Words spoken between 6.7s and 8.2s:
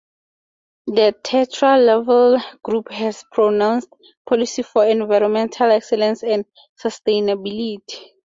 sustainability.